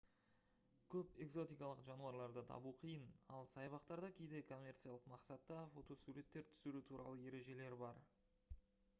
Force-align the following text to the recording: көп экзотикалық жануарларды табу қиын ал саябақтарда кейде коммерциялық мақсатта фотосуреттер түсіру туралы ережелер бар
көп 0.93 1.17
экзотикалық 1.23 1.81
жануарларды 1.89 2.41
табу 2.51 2.71
қиын 2.83 3.03
ал 3.39 3.49
саябақтарда 3.51 4.09
кейде 4.19 4.41
коммерциялық 4.51 5.05
мақсатта 5.11 5.59
фотосуреттер 5.75 6.47
түсіру 6.55 6.81
туралы 6.89 7.21
ережелер 7.33 7.77
бар 7.83 8.01